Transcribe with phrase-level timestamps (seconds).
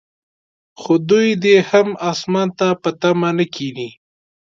[0.79, 3.89] خو دوی دې هم اسمان ته په تمه نه کښیني.